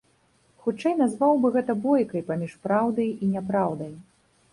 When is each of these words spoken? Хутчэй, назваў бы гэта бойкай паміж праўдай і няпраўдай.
Хутчэй, 0.61 0.93
назваў 1.01 1.33
бы 1.43 1.51
гэта 1.55 1.75
бойкай 1.83 2.23
паміж 2.29 2.55
праўдай 2.65 3.13
і 3.23 3.29
няпраўдай. 3.35 3.93